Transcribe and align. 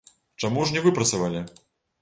Чаму 0.43 0.63
ж 0.69 0.75
не 0.77 0.83
выпрацавалі? 0.87 1.47